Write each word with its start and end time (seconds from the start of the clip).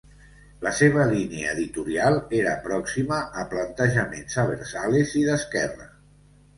La 0.67 0.71
seva 0.79 1.05
línia 1.11 1.51
editorial 1.57 2.17
era 2.39 2.55
pròxima 2.65 3.21
a 3.45 3.47
plantejaments 3.55 4.43
abertzales 4.49 5.17
i 5.23 5.27
d'esquerra. 5.31 5.93